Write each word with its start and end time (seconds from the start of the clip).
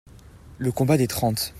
le 0.57 0.71
Combat 0.71 0.97
des 0.97 1.05
Trente. 1.07 1.49